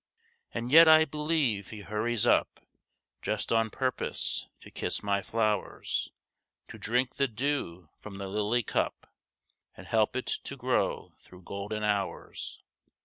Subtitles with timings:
[0.51, 2.59] And yet I believe he hurries up
[3.21, 6.09] Just on purpose to kiss my flowers—
[6.69, 9.13] To drink the dew from the lily cup,
[9.77, 12.63] And help it to grow through golden hours.